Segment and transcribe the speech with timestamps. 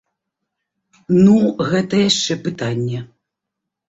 [1.23, 1.35] Ну,
[1.71, 2.99] гэта яшчэ пытанне.